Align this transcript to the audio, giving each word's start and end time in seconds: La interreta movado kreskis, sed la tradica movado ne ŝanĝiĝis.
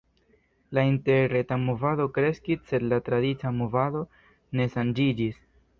La 0.77 0.83
interreta 0.91 1.59
movado 1.67 2.09
kreskis, 2.17 2.65
sed 2.73 2.89
la 2.95 3.01
tradica 3.11 3.55
movado 3.61 4.05
ne 4.61 4.71
ŝanĝiĝis. 4.77 5.43